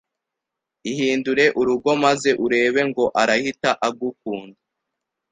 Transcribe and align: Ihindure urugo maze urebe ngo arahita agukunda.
Ihindure 0.91 1.45
urugo 1.59 1.89
maze 2.03 2.29
urebe 2.45 2.81
ngo 2.89 3.05
arahita 3.21 3.71
agukunda. 3.87 4.59